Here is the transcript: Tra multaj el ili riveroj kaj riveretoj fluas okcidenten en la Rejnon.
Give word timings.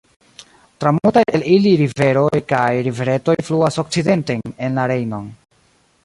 Tra 0.83 0.91
multaj 0.99 1.21
el 1.39 1.43
ili 1.55 1.73
riveroj 1.81 2.39
kaj 2.53 2.63
riveretoj 2.87 3.35
fluas 3.49 3.77
okcidenten 3.83 4.41
en 4.69 4.79
la 4.81 4.87
Rejnon. 4.93 5.29